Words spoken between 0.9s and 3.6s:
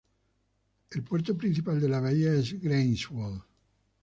puerto principal de la bahía es Greifswald.